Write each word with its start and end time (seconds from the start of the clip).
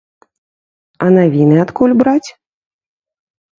А 1.05 1.09
навіны 1.17 1.55
адкуль 1.65 1.95
браць? 2.01 2.29